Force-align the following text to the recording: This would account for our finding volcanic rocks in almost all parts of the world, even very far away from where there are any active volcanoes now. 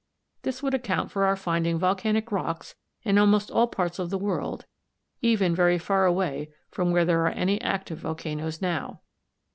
This 0.41 0.63
would 0.63 0.73
account 0.73 1.11
for 1.11 1.25
our 1.25 1.35
finding 1.35 1.77
volcanic 1.77 2.31
rocks 2.31 2.73
in 3.03 3.19
almost 3.19 3.51
all 3.51 3.67
parts 3.67 3.99
of 3.99 4.09
the 4.09 4.17
world, 4.17 4.65
even 5.21 5.53
very 5.53 5.77
far 5.77 6.05
away 6.07 6.51
from 6.71 6.89
where 6.89 7.05
there 7.05 7.21
are 7.27 7.33
any 7.33 7.61
active 7.61 7.99
volcanoes 7.99 8.63
now. 8.63 9.01